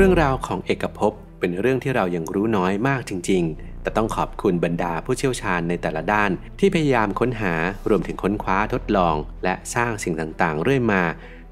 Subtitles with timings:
[0.00, 7.54] เรื่องราวของเอกภพเป็นเรื่องที่เรายังรู้น้อยมากจริง ๆ แต่ต้องขอบคุณบรรดาผู้เชี่ยวชาญในแต่ละด้าน ที่พยายามค้นหา
[7.88, 9.14] รวมถึงค้นคว้าทดลอง
[9.44, 11.02] และสร้างสิ่งต่างๆ เรื่อยมา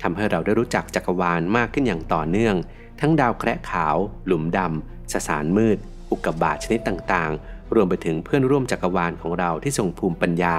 [0.03, 2.55] ทำให้เราได้รู้จักจักรวาลมากขึ้นอย่างต่อเนื่อง
[3.01, 3.97] ทั้งดาวแคระขาว
[4.27, 5.79] หลุมดำสสารมืด
[6.11, 10.57] อุกกาบาตชนิดต่างๆ รวมไปถึงเพื่อนร่วมจักรวาลของเราที่ทรงภูมิปัญญา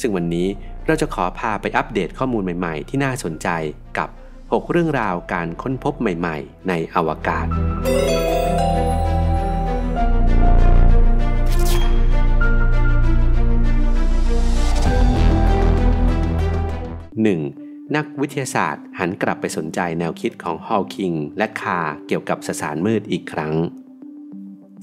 [0.00, 0.48] ซึ่งวันนี้
[0.86, 3.48] เราจะขอพาไปอัปเดตข้อมูลใหม่ ๆ ที่น่าสนใจ
[3.98, 4.08] กับ
[4.52, 7.50] 6 เรื่องราวการค้นพบใหม่ๆ ในอวกาศ 1.
[17.96, 23.54] นักวิทยาศาสตร์หันกลับไปสนใจแนวคิดของฮอลคิงและคาเกี่ยวกับสสารมืดอีกครั้ง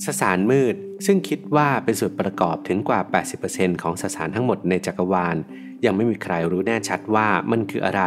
[0.06, 0.76] สสารมืด
[1.06, 3.00] ซึ่งคิดว่าเป็นส่วนประกอบถึงกว่า
[3.42, 5.38] 80%ของสสารทั้งหมดในจักรวาล
[5.86, 8.04] ยังไม่มีใครรู้แน่ชัดว่ามันคืออะไร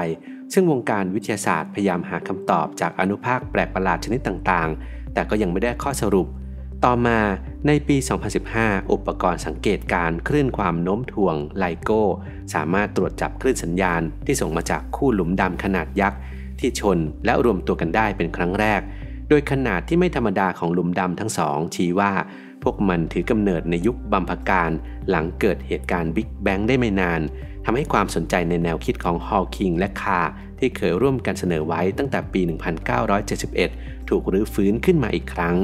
[0.53, 6.27] ซึ่งวงการวิทยาศาสตร์พยายามหาคำตอบจากอนุภาคแปลกประหลาดชนิดต่างๆ แต่ก็ยังไม่ได้ข้อสรุป
[6.85, 7.19] ต่อมา
[7.67, 7.97] ในปี
[8.45, 12.03] 2015 อุปกรณ์สังเกตการคลื่นความโน้มถ่วงไลโก้
[12.55, 16.19] สามารถตรวจจับคลื่นสัญญาณที่ส่งมาจากคู่หลุมดำขนาดยักษ์
[16.59, 18.81] ที่ชนและรวมตัวกันได้เป็นครั้งแรก
[19.29, 22.13] โดยขนาดที่ไม่ธรรมดาของหลุมดำทั้งสอง ชี้ว่า
[22.63, 24.71] พวกมันถือกำเนิดในยุคบัมพการ
[25.09, 27.21] หลังเกิดเหตุการณ์บิ๊กแบงได้ไม่นาน
[27.65, 30.21] ทำให้ความสนใจในแนวคิดของฮอลคิงและคา
[30.59, 32.41] ที่เคยร่วมกันเสนอไว้ตั้งแต่ปี
[33.25, 35.57] 1971 ถูกรื้อฟื้นขึ้นมาอีกครั้ง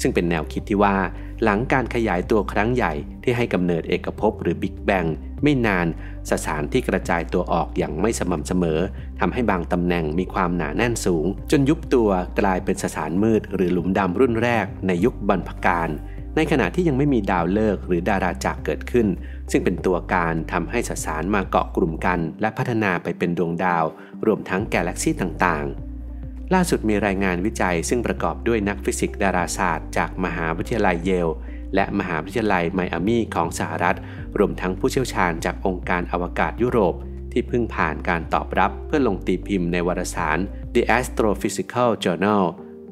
[0.00, 0.96] ซึ่งเป็นแนวคิดที่ว่า
[1.42, 5.04] หลังการขยายตัวครั้งใหญ่ที่ให้กำเนิดเอกภพหรือบิ๊กแบง
[5.42, 5.86] ไม่นาน
[6.30, 8.80] สสารที่กระจายตัวออกอย่างไม่สม่ำเสมอ
[9.20, 12.10] ทำให้บางตำแหน่งมีความหนาแน่นสูง จนยุบตัว
[12.40, 15.88] กลายเป็นสสารมืด หรือหลุมดำรุ่นแรกในยุคบรรพการ
[16.36, 19.06] ในขณะที่ยังไม่มีดาวเลิกหรือดาราจักรเกิดขึ้น
[19.50, 23.84] ซึ่งเป็นตัวการทำให้สสารมาเกาะกลุ่มกันและพัฒนาไปเป็นดวงดาว
[24.26, 31.28] รวมทั้งกาแล็กซี่ต่างๆ ล่าสุดมีรายงานวิจัยซึ่งประกอบด้วยนักฟิสิกส์ดาราศาสตร์จากมหาวิทยาลัยเยล
[31.74, 33.96] และมหาวิทยาลัยไมอามีของสหรัฐ
[34.38, 36.94] รวมทั้งผู้เชี่ยวชาญจากองค์การอวกาศยุโรป
[37.32, 40.38] ที่เพิ่งผ่านการตอบรับเพื่อลงตีพิมพ์ในวารสาร
[40.74, 42.44] The Astrophysical Journal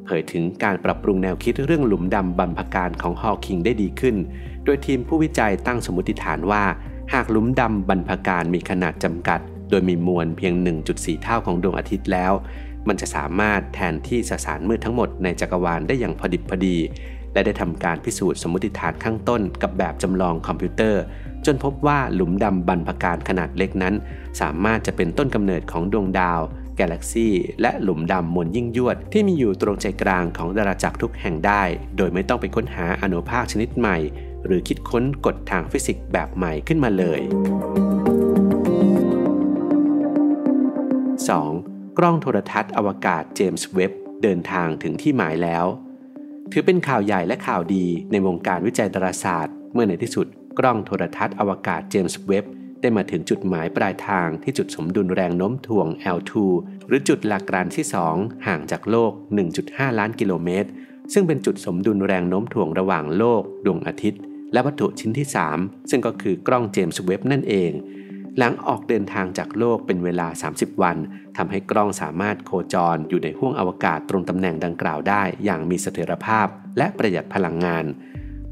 [0.05, 4.17] เผยถึงการปรับปรุงแนวคิดเรื่องหลุมดำบรรพการของฮอลคิงได้ดีขึ้น
[4.67, 6.65] โดยทีมผู้วิจัยตั้งสมมติฐานว่า
[7.13, 9.41] หากหลุมดำบรรพการมีขนาดจำกัด
[9.71, 10.53] โดยมีมวลเพียง
[10.89, 12.33] 1.4 เท่าของดวงอาทิตย์แล้ว
[12.89, 16.77] มันจะสามารถแทนที่สสารมืดทั้งหมดในจักรวาลได้อย่างพอดิบพอดี
[17.33, 21.03] และได้ทำการพิสูจน์สมมติฐานข้างต้นกับแบบจำลองคอมพิวเตอร์
[21.47, 23.95] จนพบว่าหลุมดำบรรพการขนาดเล็กนั้น
[24.41, 26.41] สามารถจะเป็นต้นกำเนิดของดวงดาว
[26.79, 31.63] กาแล็กซี่และหลุมดำมวลยิ่งยวด ที่มีอยู่ตรงใจกลางของดาราจักรทุกแห่งได้
[31.97, 33.97] โดยไม่ต้องไปค้นหาอนุภาคชนิดใหม่
[34.47, 37.21] หรือคิดค้นกฎทางฟิสิกส์แบบใหม่ขึ้นมาเลย
[40.81, 41.99] 2.
[41.99, 43.93] กล้องโทรทัศน์อวกาศเจมส์เว็บ
[44.23, 45.67] เดินทางถึงที่หมายแล้ว
[46.53, 50.27] ถือเป็นข่าวใหญ่และข่าวดีในวงการวิจัยดาราศาสตร์ เมื่อในที่สุด
[50.59, 52.45] กล้องโทรทัศน์อวกาศเจมส์เว็บ
[52.81, 56.33] ได้มาถึงจุดหมายปลายทางที่จุดสมดุลแรงโน้มถ่วง L2
[56.87, 59.13] หรือจุดหลักการที่ 2 ห่างจากโลก
[59.55, 60.69] 1.5 ล้านกิโลเมตร
[61.13, 65.27] ซึ่งเป็นจุดสมดุลแรงโน้มถ่วงระหว่างโลก ดวงอาทิตย์ และวัตถุชิ้นที่
[65.59, 67.73] 3 ซึ่งก็คือกล้องเจมส์เว็บนั่นเอง
[68.39, 70.97] หลังออกเดินทางจากโลกเป็นเวลา 30 วัน
[71.37, 76.47] ทำให้กล้องสามารถโคจรอยู่ในห้วงอวกาศตรงตำแหน่งดังกล่าวได้ อย่างมีเสถียรภาพ
[76.79, 77.85] และประหยัดพลังงาน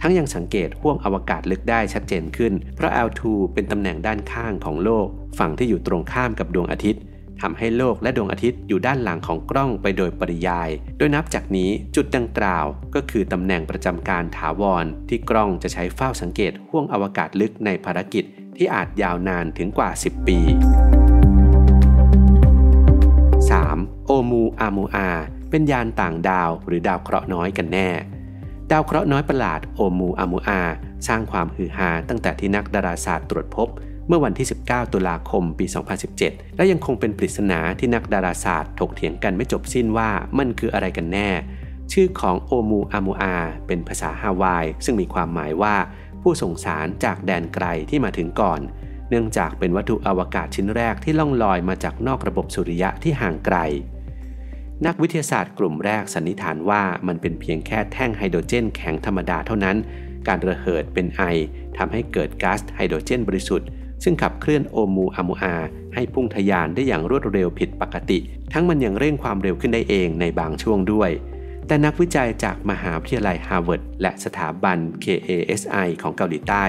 [0.00, 3.20] ทั้งยังสังเกตห้วงอวกาศลึกได้ชัดเจนขึ้น เพราะ L2
[3.54, 5.06] เป็นตำแหน่งด้านข้างของโลก
[5.38, 7.02] ฝั่งที่อยู่ตรงข้ามกับดวงอาทิตย์
[7.40, 18.24] ทำให้โลกและดวงอาทิตย์อยู่ด้านหลังของกล้องไปโดยปริยาย โดยนับจากนี้จุดดังกล่าวก็คือตำแหน่งประจำการถาวร ที่กล้องจะใช้เฝ้าสังเกตห้วงอวกาศลึกในภารกิจ
[18.56, 20.38] ที่อาจยาวนานถึงกว่า 10 ปี
[23.22, 24.06] 3.
[24.06, 25.08] โอมูอามูอา
[25.50, 27.90] เป็นยานต่างดาวหรือดาวเคราะห์น้อยกันแน่
[28.70, 30.60] ดาวเคราะห์น้อยประหลาดโอมูอามูอา
[31.06, 33.68] สร้างความฮือฮาตั้งแต่ที่นักดาราศาสตร์ตรวจพบ
[34.08, 35.66] เมื่อวันที่ 19 ตุลาคม ปี
[36.10, 41.30] 2017 และยังคงเป็นปริศนาที่นักดาราศาสตร์ถกเถียงกันไม่จบสิ้นว่ามันคืออะไรกันแน่
[41.92, 43.36] ชื่อของโอมูอามูอา
[43.66, 45.76] เป็นภาษาฮาวาย ซึ่งมีความหมายว่า
[46.22, 48.60] ผู้ส่งสารจากแดนไกลที่มาถึงก่อน
[49.08, 53.56] เนื่องจากเป็นวัตถุอวกาศชิ้นแรกที่ล่องลอยมาจากนอกระบบสุริยะที่ห่างไกล
[54.86, 59.76] นักวิทยาศาสตร์กลุ่มแรกสันนิษฐานว่ามันเป็นเพียงแค่แท่งไฮโดรเจนแข็งธรรมดาเท่านั้น
[60.28, 61.22] การระเหิดเป็นไอ
[61.76, 63.68] ทำให้เกิดก๊าซไฮโดรเจนบริสุทธิ์
[64.04, 65.54] ซึ่งขับเคลื่อนโอมูอามูอา
[65.94, 68.18] ให้พุ่งทะยานได้อย่างรวดเร็วผิดปกติ
[68.52, 71.10] ทั้งมันยังเร่งความเร็วขึ้นได้เองในบางช่วงด้วย
[71.66, 76.64] แต่นักวิจัยจากมหาวิทยาลัยฮาร์วาร์ดและสถาบัน KASI ของเกาหลีใต้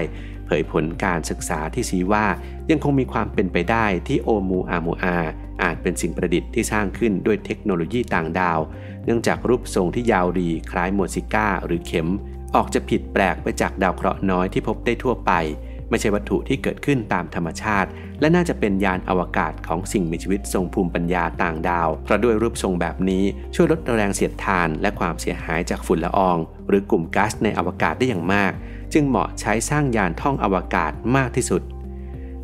[0.45, 2.25] เผยผลการศึกษาที่ชี้ว่า
[2.69, 5.17] ยังคงมีความเป็นไปได้ที่โอมูอามูอา
[5.63, 8.59] อาจเป็นสิ่งประดิษฐ์ที่สร้างขึ้นด้วยเทคโนโลยีต่างดาว
[9.05, 12.07] เนื่องจากรูปทรงที่ยาวดีคล้ายโมซิก้าหรือเข็ม
[12.55, 15.31] ออกจะผิดแปลกไปจากดาวเคราะห์น้อยที่พบได้ทั่วไป
[15.89, 17.89] ไม่ใช่วัตถุที่เกิดขึ้นตามธรรมชาติ
[18.19, 23.23] และน่าจะเป็นยานอวกาศของสิ่งมีชีวิตทรงภูมิปัญญาต่างดาว เพราะด้วยรูปทรงแบบนี้
[23.55, 26.37] ช่วยลดแรงเสียดทาน และความเสียหายจากฝุ่นละออง
[26.67, 28.51] หรือกลุ่มก๊าซในอวกาศได้อย่างมาก
[28.93, 31.61] จึงเหมาะใช้สร้างยานท่องอวกาศมากที่สุด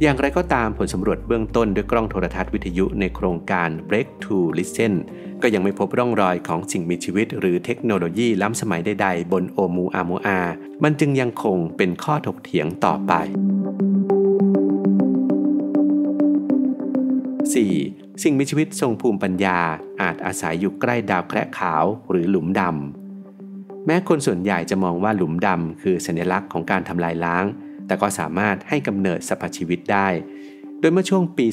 [0.01, 4.93] อย่างไรก็ตามผลสำรวจเบื้องต้นด้วยกล้องโทรทัศน์วิทยุในโครงการ Break to Listen
[5.43, 10.39] ก็ยังไม่พบร่องรอยของสิ่งมีชีวิตหรือเทคโนโลยีล้ำสมัยใดๆ บนโอมูอาโมอา
[10.83, 13.13] มันจึงยังคงเป็นข้อถกเถียงต่อไป
[17.51, 18.23] 4.
[18.23, 19.59] สิ่งมีชีวิตทรงภูมิปัญญา
[20.01, 27.45] อาจอาศัยอยู่ใกล้ดาวแคระขาวหรือหลุมดำ แม้คนส่วนใหญ่จะมองว่าหลุมดำคือสัญลักษณ์ของการทำลายล้าง
[27.88, 30.07] แต่ก็สามารถให้กำเนิดสรรพชีวิตได้
[30.79, 31.45] โดยเมื่อช่วงปี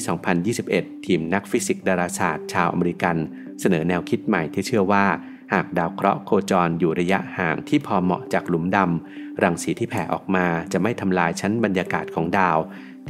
[0.49, 3.17] 2021 ทีมนักฟิสิกส์ดาราศาสตร์ชาวอเมริกัน
[3.59, 5.05] เสนอแนวคิดใหม่ที่เชื่อว่า
[5.53, 12.57] หากดาวเคราะห์โคจรอยู่ระยะห่างที่พอเหมาะจากหลุมดำรังสีที่แผ่ออกมาจะไม่ทำลายชั้นบรรยากาศของดาว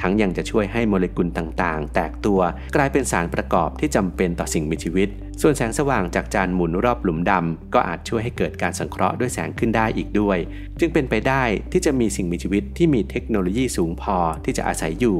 [0.01, 2.41] ทั้งยังจะช่วยให้โมเลกุลต่างๆ แตกตัว
[2.75, 5.09] กลายเป็นสารประกอบที่จำเป็นต่อสิ่งมีชีวิต
[5.41, 10.37] ส่วนแสงสว่างจากจานหมุนรอบหลุมดำก็อาจช่วยให้เกิดการสังเคราะห์ด้วยแสงขึ้นได้อีกด้วย
[10.79, 15.19] จึงเป็นไปได้ที่จะมีสิ่งมีชีวิตที่มีเทคโนโลยีสูงพอที่จะอาศัยอยู่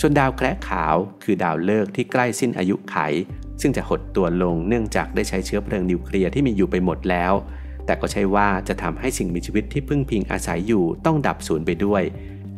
[0.00, 2.96] ส่วนดาวแคระขาวคือดาวฤกษ์ที่ใกล้สิ้นอายุไข
[3.62, 7.32] ซึ่งจะหดตัวลงเนื่องจากได้ใช้เชื้อเพลิงนิวเคลียร์ที่มีอยู่ไปหมดแล้ว
[7.86, 12.02] แต่ก็ใช่ว่าจะทำให้สิ่งมีชีวิตที่พึ่งพิงอาศัยอยู่ต้องดับสูญไปด้วย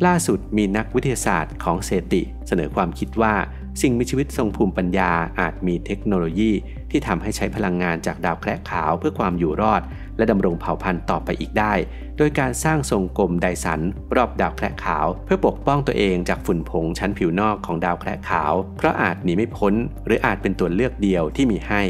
[0.06, 3.34] ล่าสุดมีนักวิทยาศาสตร์ของเซติ เสนอความคิดว่า
[3.82, 6.52] สิ่งมีชีวิตทรงภูมิปัญญาอาจมีเทคโนโลยี
[6.90, 9.82] ที่ทำให้ใช้พลังงานจากดาวแคระขาวเพื่อความอยู่รอด
[10.16, 11.72] และดำรงเผ่าพันธุ์ต่อไปอีกได้
[12.16, 13.80] โดยการสร้างทรงกลมไดสัน
[14.16, 19.74] รอบดาวแคระขาว เพื่อปกป้องตัวเองจากฝุ่นผงชั้นผิวนอกของดาวแคระขาว เพราะอาจหนีไม่พ้น
[20.06, 21.82] หรืออาจเป็นตัวเลือกเดียวที่มีให้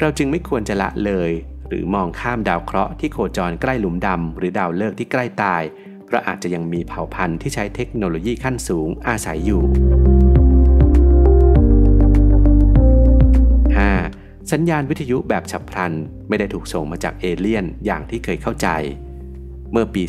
[0.00, 1.30] เราจึงไม่ควรจะละเลย
[1.68, 5.62] หรือมองข้ามดาวเคราะห์ที่โคจรใกล้หลุมดำหรือดาวฤกษ์ที่ใกล้ตาย
[6.06, 9.62] เพราะอาจจะยังมีเผ่าพันธุ์ที่ใช้เทคโนโลยีขั้นสูงอาศัยอยู่
[14.52, 15.92] สัญญาณวิทยุแบบฉับพลัน
[16.28, 18.68] ไม่ได้ถูกส่งมาจากเอเลี่ยนอย่างที่เคยเข้าใจ
[19.72, 20.02] เมื่อปี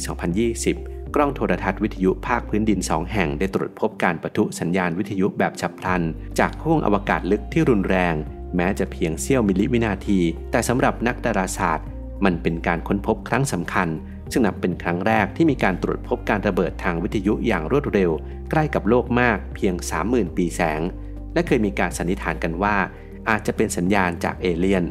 [0.56, 6.02] 2020 กล้องโทรทรรศน์วิทยุภาคพื้นดินสองแห่งได้ตรวจพบการปะทุสัญญาณวิทยุแบบฉับพลัน
[6.40, 8.16] จากห้วงอวกาศลึกที่รุนแรง
[8.56, 10.20] แม้จะเพียงเสี้ยวมิลลิวินาที
[10.52, 11.88] แต่สำหรับนักดาราศาสตร์
[12.26, 13.90] มันเป็นการค้นพบครั้งสำคัญ
[14.32, 18.12] ซึ่งนับเป็นครั้งแรกที่มีการตรวจพบการระเบิดทางวิทยุอย่างรวดเร็ว
[18.50, 19.74] ใกล้กับโลกมากเพียง
[20.06, 20.82] 30,000 ปีแสง
[21.34, 22.78] และเคยมีการสันนิษฐานกันว่า
[23.30, 24.86] อาจจะเป็นสัญญาณจากเอเลี่ยน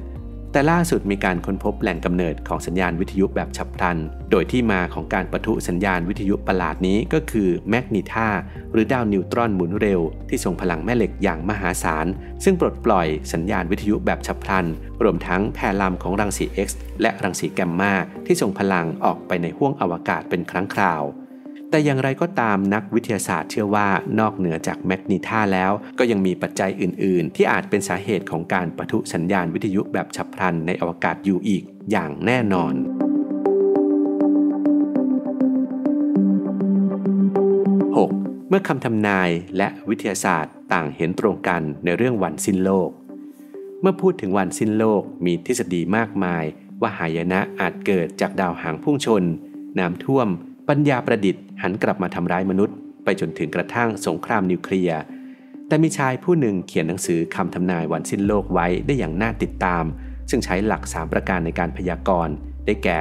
[0.52, 3.98] แต่ล่าสุดมีการค้นพบแหล่งกำเนิดของสัญญาณวิทยุแบบฉับพลัน
[4.30, 8.28] โดยที่มาของการปะทุสัญญาณวิทยุประหลาดนี้ก็คือแมกนีธา
[8.72, 12.06] หรือดาวนิวตรอนหมุนเร็ว ที่ส่งพลังแม่เหล็กอย่างมหาศาล
[12.44, 14.66] ซึ่งปลดปล่อยสัญญาณวิทยุแบบฉับพลัน
[15.02, 16.68] รวมทั้งแพรลำของรังสี X
[17.00, 17.94] และรังสีแกมมา
[18.26, 21.02] ที่ส่งพลังออกไปในห้วงอวกาศเป็นครั้งคราว
[21.70, 23.88] แต่อย่างไรก็ตามนักวิทยาศาสตร์เชื่อว่า
[24.18, 32.74] นอกเหนือจากแมกนีท่าแล้ว ก็ยังมีปัจจัยอื่น ๆ ที่อาจเป็นสาเหตุของการปะทุสัญญาณวิทยุแบบฉับพลันในอวกาศอยู่อีกอย่างแน่นอน
[38.48, 42.90] เมื่อคำทำนายและวิทยาศาสตร์ต่างเห็นตรงกันในเรื่องวันสิ้นโลก
[43.80, 46.44] เมื่อพูดถึงวันสิ้นโลกมีทฤษฎีมากมาย
[46.80, 49.22] ว่าหายนะอาจเกิดจากดาวหางพุ่งชน
[49.78, 50.28] น้ำท่วม
[50.68, 55.00] ปัญญาประดิษฐ์หันกลับมาทำร้ายมนุษย์ ไปจนถึงกระทั่งสงครามนิวเคลียร์
[55.68, 59.84] แต่มีชายผู้หนึ่งเขียนหนังสือคำทำนายวันสิ้นโลกไว้ได้อย่างน่าติดตาม
[60.30, 62.34] ซึ่งใช้หลัก 3 ประการในการพยากรณ์
[62.66, 63.00] ได้แก่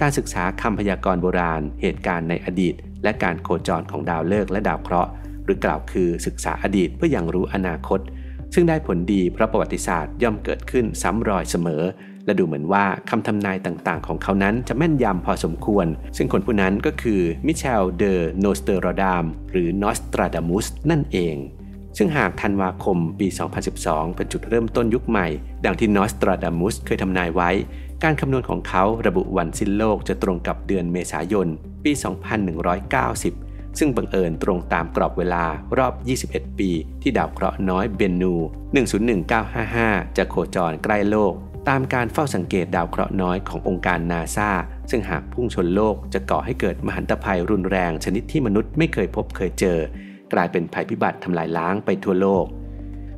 [0.00, 5.10] การศึกษาคำพยากรณ์โบราณ เหตุการณ์ในอดีต และการโคจรของดาวฤกษ์และดาวเคราะห์
[5.44, 8.00] หรือกล่าวคือศึกษาอดีตเพื่ออยังรู้อนาคต
[8.54, 11.82] ซึ่งได้ผลดีเพราะประวัติศาสตร์ย่อมเกิดขึ้นซ้ำรอยเสมอ
[12.28, 21.36] และดูเหมือนว่าคำทำนายต่างๆ ของเขานั้นจะแม่นยำพอสมควร ซึ่งคนผู้นั้นก็คือมิเชลเดอโนสเตอรดามหรือนอสตราดามุสนั่นเอง
[21.96, 23.28] ซึ่งหากธันวาคมปี
[23.72, 25.26] 2012 เป็นจุดเริ่มต้นยุคใหม่
[25.64, 27.50] ดังที่นอสตราดามุสเคยทำนายไว้
[28.02, 31.46] การคำนวณของเขาระบุวันสิ้นโลกจะตรงกับเดือนเมษายน
[31.84, 31.92] ปี
[32.60, 35.44] 2190ซึ่งบังเอิญตรงตามกรอบเวลา
[35.78, 35.92] รอบ
[36.26, 36.70] 21 ปี
[37.02, 38.34] ที่ดาวเคราะห์น้อยเบนนู
[39.24, 41.34] 101955 จะโคจรใกล้โลก
[41.68, 44.50] ตามการเฝ้าสังเกตดาวเคราะห์น้อยขององค์การนาซา
[44.90, 49.78] ซึ่งหากพุ่งชนโลกจะก่อให้เกิดมหันตภัยรุนแรงชนิดที่มนุษย์ไม่เคยพบเคยเจอ
[50.32, 52.46] กลายเป็นภัยพิบัติทำลายล้างไปทั่วโลก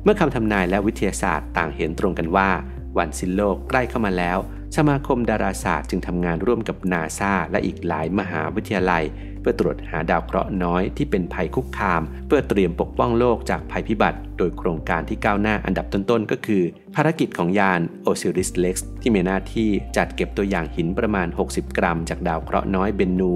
[0.03, 2.49] เมื่อคำทำนายและวิทยาศาสตร์ต่างเห็นตรงกันว่า
[2.97, 4.37] วันสิ้นโลกใกล้เข้ามาแล้ว
[4.75, 9.03] สมาคมดาราศาสตร์จึงทำงานร่วมกับนาซาและอีกหลายมหาวิทยาลัย
[9.41, 16.63] เพื่อตรวจหาดาวเคราะห์น้อยที่เป็นภัยคุกคาม เพื่อเตรียมปกป้องโลกจากภัยพิบัติ โดยโครงการที่ก้าวหน้าอันดับต้นๆ ก็คือ
[16.95, 23.33] ภารกิจของยาน Osiris Rex ที่มีหน้าที่จัดเก็บตัวอย่างหินประมาณ 60 กรัม จากดาวเคราะห์น้อยเบนนู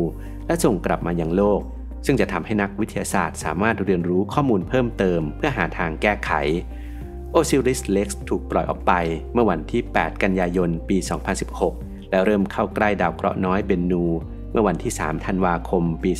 [0.47, 1.61] และส่งกลับมายังโลก
[2.05, 6.31] ซึ่งจะทำให้นักวิทยาศาสตร์สามารถเรียนรู้ข้อมูลเพิ่มเติม เพื่อหาทางแก้ไข
[7.35, 8.93] Osiris Rex ถูกปล่อยออกไป
[9.33, 10.97] เมื่อวันที่ 8 กันยายน ปี
[11.53, 14.05] 2016 และเริ่มเข้าใกล้ดาวเคราะห์น้อยเบนนู
[14.55, 16.11] มื่อวันที่ 3 ธันวาคม ปี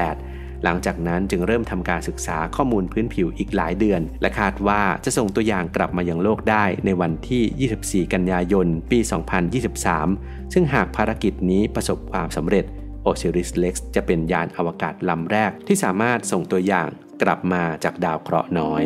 [0.00, 8.98] 2018 หลังจากนั้นจึงเริ่มทำการศึกษาข้อมูลพื้นผิวอีกหลายเดือน และคาดว่าจะส่งตัวอย่างกลับมายังโลกได้ในวันที่ 24 กันยายน ปี
[9.76, 12.64] 2023 ซึ่งหากภารกิจนี้ประสบความสำเร็จ
[13.06, 16.88] Osiris Rex จะเป็นยานอวกาศลำแรกที่สามารถส่งตัวอย่าง
[17.22, 18.84] กลับมาจากดาวเคราะห์น้อย